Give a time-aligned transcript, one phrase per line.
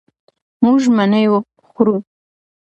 [0.63, 1.21] مونږ مڼې
[1.69, 1.95] خورو.